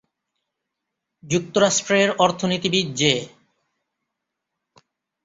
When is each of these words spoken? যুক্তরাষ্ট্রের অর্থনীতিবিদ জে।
যুক্তরাষ্ট্রের 1.23 2.09
অর্থনীতিবিদ 2.19 2.87
জে। 2.95 3.13